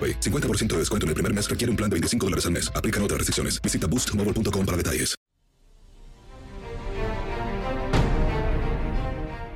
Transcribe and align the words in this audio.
AroPay. 0.00 0.20
50% 0.20 0.68
de 0.68 0.78
descuento 0.78 1.04
en 1.04 1.08
el 1.08 1.14
primer 1.14 1.34
mes 1.34 1.50
requiere 1.50 1.70
un 1.70 1.76
plan 1.76 1.90
de 1.90 1.94
25 1.94 2.26
dólares 2.26 2.46
al 2.46 2.52
mes. 2.52 2.72
Aplican 2.74 3.02
otras 3.02 3.18
restricciones. 3.18 3.60
Visita 3.60 3.86
boostmobile.com 3.86 4.64
para 4.64 4.76
detalles. 4.76 5.14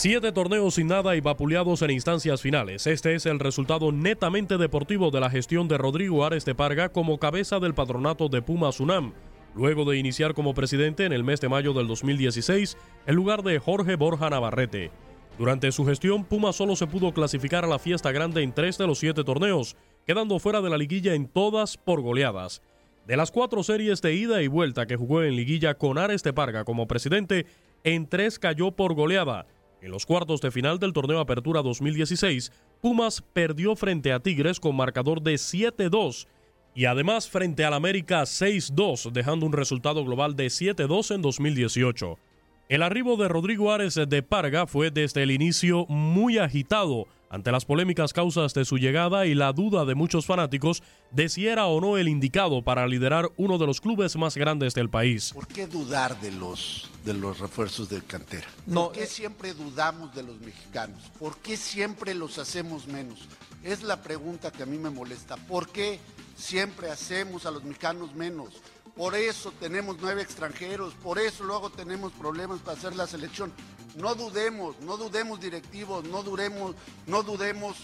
Siete 0.00 0.30
torneos 0.30 0.74
sin 0.74 0.86
nada 0.86 1.16
y 1.16 1.20
vapuleados 1.20 1.82
en 1.82 1.90
instancias 1.90 2.40
finales. 2.40 2.86
Este 2.86 3.16
es 3.16 3.26
el 3.26 3.40
resultado 3.40 3.90
netamente 3.90 4.56
deportivo 4.56 5.10
de 5.10 5.18
la 5.18 5.28
gestión 5.28 5.66
de 5.66 5.76
Rodrigo 5.76 6.24
Ares 6.24 6.44
de 6.44 6.54
Parga 6.54 6.90
como 6.90 7.18
cabeza 7.18 7.58
del 7.58 7.74
patronato 7.74 8.28
de 8.28 8.40
Puma 8.40 8.70
Sunam, 8.70 9.12
luego 9.56 9.84
de 9.84 9.98
iniciar 9.98 10.34
como 10.34 10.54
presidente 10.54 11.04
en 11.04 11.12
el 11.12 11.24
mes 11.24 11.40
de 11.40 11.48
mayo 11.48 11.72
del 11.72 11.88
2016 11.88 12.76
en 13.08 13.14
lugar 13.16 13.42
de 13.42 13.58
Jorge 13.58 13.96
Borja 13.96 14.30
Navarrete. 14.30 14.92
Durante 15.36 15.72
su 15.72 15.84
gestión, 15.84 16.24
Puma 16.24 16.52
solo 16.52 16.76
se 16.76 16.86
pudo 16.86 17.12
clasificar 17.12 17.64
a 17.64 17.68
la 17.68 17.80
fiesta 17.80 18.12
grande 18.12 18.44
en 18.44 18.52
tres 18.52 18.78
de 18.78 18.86
los 18.86 19.00
siete 19.00 19.24
torneos, 19.24 19.76
quedando 20.08 20.38
fuera 20.38 20.62
de 20.62 20.70
la 20.70 20.78
liguilla 20.78 21.12
en 21.12 21.28
todas 21.28 21.76
por 21.76 22.00
goleadas. 22.00 22.62
De 23.06 23.14
las 23.14 23.30
cuatro 23.30 23.62
series 23.62 24.00
de 24.00 24.14
ida 24.14 24.40
y 24.40 24.46
vuelta 24.46 24.86
que 24.86 24.96
jugó 24.96 25.22
en 25.22 25.36
liguilla 25.36 25.74
con 25.74 25.98
Ares 25.98 26.22
de 26.22 26.32
Parga 26.32 26.64
como 26.64 26.88
presidente, 26.88 27.44
en 27.84 28.08
tres 28.08 28.38
cayó 28.38 28.70
por 28.70 28.94
goleada. 28.94 29.46
En 29.82 29.90
los 29.90 30.06
cuartos 30.06 30.40
de 30.40 30.50
final 30.50 30.78
del 30.78 30.94
torneo 30.94 31.20
Apertura 31.20 31.60
2016, 31.60 32.52
Pumas 32.80 33.20
perdió 33.20 33.76
frente 33.76 34.10
a 34.10 34.20
Tigres 34.20 34.60
con 34.60 34.76
marcador 34.76 35.20
de 35.20 35.34
7-2 35.34 36.26
y 36.74 36.86
además 36.86 37.28
frente 37.28 37.66
al 37.66 37.74
América 37.74 38.22
6-2, 38.22 39.10
dejando 39.10 39.44
un 39.44 39.52
resultado 39.52 40.06
global 40.06 40.36
de 40.36 40.46
7-2 40.46 41.16
en 41.16 41.20
2018. 41.20 42.18
El 42.70 42.82
arribo 42.82 43.18
de 43.18 43.28
Rodrigo 43.28 43.72
Ares 43.72 44.00
de 44.08 44.22
Parga 44.22 44.66
fue 44.66 44.90
desde 44.90 45.22
el 45.22 45.32
inicio 45.32 45.84
muy 45.86 46.38
agitado 46.38 47.08
ante 47.30 47.52
las 47.52 47.64
polémicas 47.64 48.12
causas 48.12 48.54
de 48.54 48.64
su 48.64 48.78
llegada 48.78 49.26
y 49.26 49.34
la 49.34 49.52
duda 49.52 49.84
de 49.84 49.94
muchos 49.94 50.26
fanáticos 50.26 50.82
de 51.10 51.28
si 51.28 51.46
era 51.46 51.66
o 51.66 51.80
no 51.80 51.96
el 51.96 52.08
indicado 52.08 52.62
para 52.62 52.86
liderar 52.86 53.30
uno 53.36 53.58
de 53.58 53.66
los 53.66 53.80
clubes 53.80 54.16
más 54.16 54.36
grandes 54.36 54.74
del 54.74 54.90
país. 54.90 55.32
¿Por 55.34 55.46
qué 55.46 55.66
dudar 55.66 56.20
de 56.20 56.32
los, 56.32 56.90
de 57.04 57.14
los 57.14 57.38
refuerzos 57.38 57.88
de 57.88 58.00
cantera? 58.02 58.46
¿Por 58.72 58.92
qué 58.92 59.06
siempre 59.06 59.54
dudamos 59.54 60.14
de 60.14 60.22
los 60.22 60.40
mexicanos? 60.40 61.02
¿Por 61.18 61.36
qué 61.38 61.56
siempre 61.56 62.14
los 62.14 62.38
hacemos 62.38 62.86
menos? 62.86 63.20
Es 63.62 63.82
la 63.82 64.02
pregunta 64.02 64.50
que 64.50 64.62
a 64.62 64.66
mí 64.66 64.78
me 64.78 64.90
molesta. 64.90 65.36
¿Por 65.36 65.68
qué 65.70 65.98
siempre 66.38 66.90
hacemos 66.90 67.44
a 67.44 67.50
los 67.50 67.64
mexicanos 67.64 68.14
menos? 68.14 68.62
Por 68.96 69.14
eso 69.14 69.52
tenemos 69.60 69.96
nueve 70.00 70.22
extranjeros, 70.22 70.94
por 70.94 71.18
eso 71.18 71.44
luego 71.44 71.70
tenemos 71.70 72.12
problemas 72.12 72.60
para 72.60 72.76
hacer 72.76 72.96
la 72.96 73.06
selección. 73.06 73.52
No 73.96 74.14
dudemos, 74.14 74.74
no 74.80 74.96
dudemos 74.96 75.40
directivos, 75.40 76.04
no 76.04 76.22
dudemos, 76.22 76.74
no 77.06 77.22
dudemos 77.22 77.76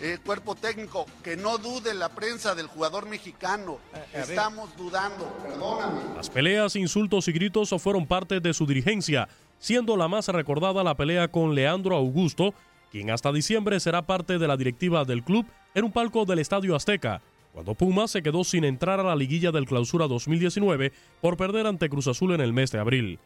eh, 0.00 0.18
cuerpo 0.24 0.54
técnico, 0.54 1.04
que 1.22 1.36
no 1.36 1.58
dude 1.58 1.92
la 1.92 2.08
prensa 2.08 2.54
del 2.54 2.68
jugador 2.68 3.06
mexicano. 3.06 3.78
Estamos 4.14 4.74
dudando, 4.76 5.26
perdóname. 5.42 6.00
Las 6.16 6.30
peleas, 6.30 6.74
insultos 6.74 7.28
y 7.28 7.32
gritos 7.32 7.74
fueron 7.78 8.06
parte 8.06 8.40
de 8.40 8.54
su 8.54 8.66
dirigencia, 8.66 9.28
siendo 9.58 9.96
la 9.96 10.08
más 10.08 10.28
recordada 10.28 10.82
la 10.82 10.96
pelea 10.96 11.28
con 11.28 11.54
Leandro 11.54 11.96
Augusto, 11.96 12.54
quien 12.90 13.10
hasta 13.10 13.30
diciembre 13.30 13.78
será 13.78 14.02
parte 14.02 14.38
de 14.38 14.48
la 14.48 14.56
directiva 14.56 15.04
del 15.04 15.22
club 15.22 15.46
en 15.74 15.84
un 15.84 15.92
palco 15.92 16.24
del 16.24 16.38
Estadio 16.38 16.74
Azteca 16.74 17.20
cuando 17.52 17.74
Pumas 17.74 18.10
se 18.10 18.22
quedó 18.22 18.44
sin 18.44 18.64
entrar 18.64 18.98
a 19.00 19.04
la 19.04 19.16
liguilla 19.16 19.52
del 19.52 19.66
Clausura 19.66 20.08
2019 20.08 20.92
por 21.20 21.36
perder 21.36 21.66
ante 21.66 21.88
Cruz 21.88 22.06
Azul 22.06 22.32
en 22.32 22.40
el 22.40 22.52
mes 22.52 22.72
de 22.72 22.78
abril. 22.78 23.18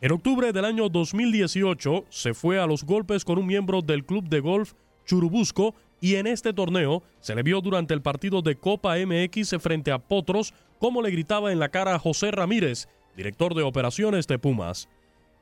En 0.00 0.12
octubre 0.12 0.52
del 0.52 0.64
año 0.64 0.88
2018 0.88 2.04
se 2.08 2.34
fue 2.34 2.60
a 2.60 2.66
los 2.66 2.84
golpes 2.84 3.24
con 3.24 3.38
un 3.38 3.46
miembro 3.46 3.82
del 3.82 4.04
club 4.04 4.28
de 4.28 4.40
golf 4.40 4.74
Churubusco 5.06 5.74
y 6.00 6.16
en 6.16 6.26
este 6.26 6.52
torneo 6.52 7.02
se 7.20 7.34
le 7.34 7.42
vio 7.42 7.60
durante 7.60 7.94
el 7.94 8.02
partido 8.02 8.42
de 8.42 8.56
Copa 8.56 8.96
MX 8.96 9.56
frente 9.60 9.90
a 9.90 9.98
Potros 9.98 10.52
como 10.78 11.02
le 11.02 11.10
gritaba 11.10 11.52
en 11.52 11.58
la 11.58 11.70
cara 11.70 11.94
a 11.94 11.98
José 11.98 12.30
Ramírez, 12.30 12.88
director 13.16 13.54
de 13.54 13.62
operaciones 13.62 14.26
de 14.26 14.38
Pumas. 14.38 14.88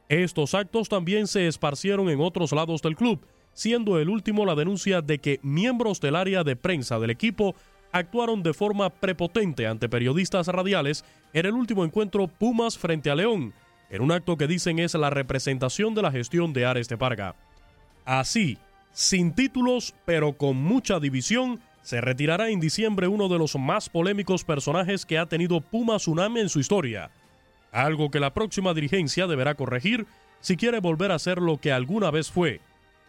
Estos 0.08 0.54
actos 0.54 0.88
también 0.88 1.26
se 1.26 1.48
esparcieron 1.48 2.08
en 2.10 2.20
otros 2.20 2.52
lados 2.52 2.82
del 2.82 2.96
club, 2.96 3.20
siendo 3.54 3.98
el 3.98 4.08
último 4.08 4.46
la 4.46 4.54
denuncia 4.54 5.00
de 5.02 5.18
que 5.18 5.40
miembros 5.42 6.00
del 6.00 6.16
área 6.16 6.44
de 6.44 6.54
prensa 6.56 6.98
del 6.98 7.10
equipo 7.10 7.54
actuaron 7.92 8.42
de 8.42 8.54
forma 8.54 8.90
prepotente 8.90 9.66
ante 9.66 9.88
periodistas 9.88 10.48
radiales 10.48 11.04
en 11.32 11.46
el 11.46 11.52
último 11.52 11.84
encuentro 11.84 12.26
Pumas 12.26 12.78
frente 12.78 13.10
a 13.10 13.14
León, 13.14 13.52
en 13.90 14.02
un 14.02 14.10
acto 14.10 14.36
que 14.36 14.46
dicen 14.46 14.78
es 14.78 14.94
la 14.94 15.10
representación 15.10 15.94
de 15.94 16.02
la 16.02 16.10
gestión 16.10 16.52
de 16.52 16.64
Ares 16.64 16.88
de 16.88 16.96
Parga. 16.96 17.36
Así, 18.04 18.58
sin 18.92 19.34
títulos 19.34 19.94
pero 20.04 20.32
con 20.32 20.56
mucha 20.56 20.98
división, 20.98 21.60
se 21.82 22.00
retirará 22.00 22.48
en 22.48 22.60
diciembre 22.60 23.08
uno 23.08 23.28
de 23.28 23.38
los 23.38 23.56
más 23.56 23.88
polémicos 23.88 24.44
personajes 24.44 25.04
que 25.04 25.18
ha 25.18 25.26
tenido 25.26 25.60
Pumas 25.60 26.02
Tsunami 26.02 26.40
en 26.40 26.48
su 26.48 26.60
historia, 26.60 27.10
algo 27.72 28.10
que 28.10 28.20
la 28.20 28.32
próxima 28.32 28.72
dirigencia 28.72 29.26
deberá 29.26 29.54
corregir 29.54 30.06
si 30.40 30.56
quiere 30.56 30.80
volver 30.80 31.12
a 31.12 31.18
ser 31.18 31.38
lo 31.38 31.58
que 31.58 31.72
alguna 31.72 32.10
vez 32.10 32.30
fue, 32.30 32.60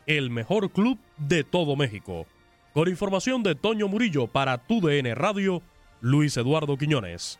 el 0.05 0.29
mejor 0.29 0.71
club 0.71 0.97
de 1.17 1.43
todo 1.43 1.75
México. 1.75 2.25
Con 2.73 2.87
información 2.87 3.43
de 3.43 3.53
Toño 3.53 3.87
Murillo 3.87 4.25
para 4.25 4.57
TUDN 4.57 5.13
Radio, 5.13 5.61
Luis 6.01 6.35
Eduardo 6.37 6.75
Quiñones. 6.75 7.39